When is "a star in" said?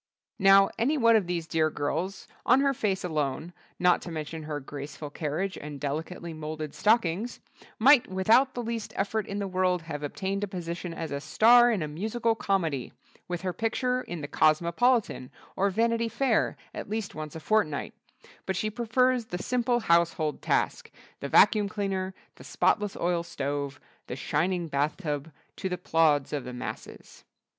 11.11-11.83